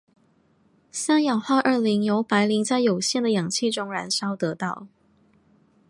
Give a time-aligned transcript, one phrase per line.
[0.89, 4.87] 三氧化二磷由白磷在有限的氧气中燃烧得到。